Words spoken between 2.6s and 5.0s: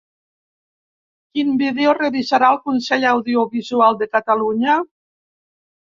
Consell Audiovisual de Catalunya?